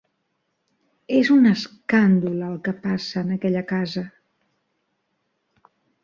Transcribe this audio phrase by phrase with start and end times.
[1.17, 4.03] És un escàndol el que passa en aquella casa.